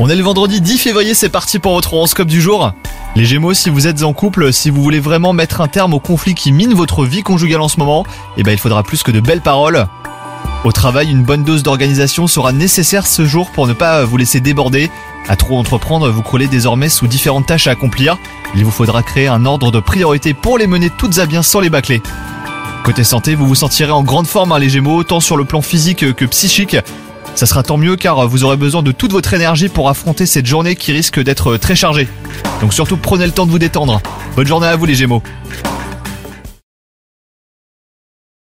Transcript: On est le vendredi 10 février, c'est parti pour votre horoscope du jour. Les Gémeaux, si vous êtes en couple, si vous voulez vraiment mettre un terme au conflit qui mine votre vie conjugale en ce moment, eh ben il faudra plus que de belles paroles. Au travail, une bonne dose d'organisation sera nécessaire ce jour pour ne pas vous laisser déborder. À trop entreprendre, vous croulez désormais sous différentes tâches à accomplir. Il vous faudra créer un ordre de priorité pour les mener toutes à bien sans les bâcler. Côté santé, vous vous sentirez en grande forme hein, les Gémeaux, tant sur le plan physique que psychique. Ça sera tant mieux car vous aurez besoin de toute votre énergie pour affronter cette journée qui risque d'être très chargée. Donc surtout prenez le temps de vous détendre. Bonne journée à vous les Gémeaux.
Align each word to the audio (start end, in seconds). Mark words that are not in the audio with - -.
On 0.00 0.08
est 0.08 0.16
le 0.16 0.22
vendredi 0.22 0.62
10 0.62 0.78
février, 0.78 1.12
c'est 1.12 1.28
parti 1.28 1.58
pour 1.58 1.74
votre 1.74 1.92
horoscope 1.92 2.28
du 2.28 2.40
jour. 2.40 2.72
Les 3.16 3.26
Gémeaux, 3.26 3.52
si 3.52 3.68
vous 3.68 3.86
êtes 3.86 4.02
en 4.02 4.14
couple, 4.14 4.50
si 4.50 4.70
vous 4.70 4.82
voulez 4.82 4.98
vraiment 4.98 5.34
mettre 5.34 5.60
un 5.60 5.68
terme 5.68 5.92
au 5.92 6.00
conflit 6.00 6.34
qui 6.34 6.52
mine 6.52 6.72
votre 6.72 7.04
vie 7.04 7.22
conjugale 7.22 7.60
en 7.60 7.68
ce 7.68 7.78
moment, 7.78 8.06
eh 8.38 8.42
ben 8.42 8.52
il 8.52 8.58
faudra 8.58 8.82
plus 8.82 9.02
que 9.02 9.10
de 9.10 9.20
belles 9.20 9.42
paroles. 9.42 9.86
Au 10.64 10.72
travail, 10.72 11.10
une 11.10 11.22
bonne 11.22 11.44
dose 11.44 11.62
d'organisation 11.62 12.26
sera 12.26 12.52
nécessaire 12.52 13.06
ce 13.06 13.26
jour 13.26 13.50
pour 13.50 13.66
ne 13.66 13.74
pas 13.74 14.04
vous 14.04 14.16
laisser 14.16 14.40
déborder. 14.40 14.90
À 15.28 15.36
trop 15.36 15.58
entreprendre, 15.58 16.08
vous 16.08 16.22
croulez 16.22 16.46
désormais 16.46 16.88
sous 16.88 17.06
différentes 17.06 17.44
tâches 17.44 17.66
à 17.66 17.72
accomplir. 17.72 18.16
Il 18.54 18.64
vous 18.64 18.70
faudra 18.70 19.02
créer 19.02 19.28
un 19.28 19.44
ordre 19.44 19.70
de 19.70 19.80
priorité 19.80 20.32
pour 20.32 20.56
les 20.56 20.66
mener 20.66 20.88
toutes 20.88 21.18
à 21.18 21.26
bien 21.26 21.42
sans 21.42 21.60
les 21.60 21.68
bâcler. 21.68 22.00
Côté 22.84 23.04
santé, 23.04 23.34
vous 23.34 23.46
vous 23.46 23.54
sentirez 23.54 23.92
en 23.92 24.02
grande 24.02 24.26
forme 24.26 24.52
hein, 24.52 24.58
les 24.58 24.70
Gémeaux, 24.70 25.04
tant 25.04 25.20
sur 25.20 25.36
le 25.36 25.44
plan 25.44 25.60
physique 25.60 26.14
que 26.14 26.24
psychique. 26.24 26.78
Ça 27.38 27.46
sera 27.46 27.62
tant 27.62 27.76
mieux 27.76 27.94
car 27.94 28.26
vous 28.26 28.42
aurez 28.42 28.56
besoin 28.56 28.82
de 28.82 28.90
toute 28.90 29.12
votre 29.12 29.32
énergie 29.32 29.68
pour 29.68 29.88
affronter 29.88 30.26
cette 30.26 30.44
journée 30.44 30.74
qui 30.74 30.90
risque 30.90 31.20
d'être 31.22 31.56
très 31.56 31.76
chargée. 31.76 32.08
Donc 32.60 32.74
surtout 32.74 32.96
prenez 32.96 33.26
le 33.26 33.30
temps 33.30 33.46
de 33.46 33.52
vous 33.52 33.60
détendre. 33.60 34.02
Bonne 34.34 34.48
journée 34.48 34.66
à 34.66 34.74
vous 34.74 34.86
les 34.86 34.96
Gémeaux. 34.96 35.22